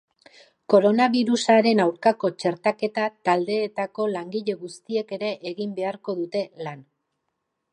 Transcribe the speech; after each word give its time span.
Koronabirusaren 0.73 1.81
aurkako 1.83 2.31
txertaketa-taldeetako 2.43 4.07
langile 4.15 4.57
guztiek 4.63 5.15
ere 5.19 5.31
egin 5.53 5.77
beharko 5.81 6.17
dute 6.23 6.43
lan. 6.69 6.83